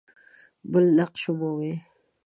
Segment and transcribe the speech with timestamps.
[0.71, 1.73] بل نقش مومي.